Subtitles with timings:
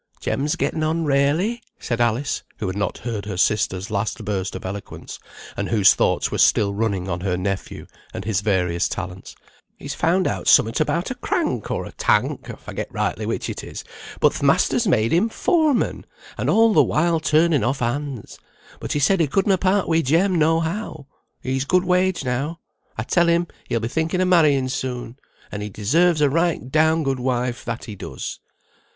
[0.19, 4.65] "Jem's getten on rarely," said Alice, who had not heard her sister's last burst of
[4.65, 5.19] eloquence,
[5.55, 9.35] and whose thoughts were still running on her nephew, and his various talents.
[9.77, 13.63] "He's found out summut about a crank or a tank, I forget rightly which it
[13.63, 13.83] is,
[14.19, 18.39] but th' master's made him foreman, and he all the while turning off hands;
[18.79, 21.05] but he said he could na part wi' Jem, nohow.
[21.43, 22.59] He's good wage now:
[22.97, 25.19] I tell him he'll be thinking of marrying soon,
[25.51, 28.39] and he deserves a right down good wife, that he does."